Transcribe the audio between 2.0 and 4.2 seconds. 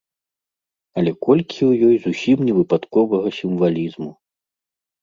зусім невыпадковага сімвалізму!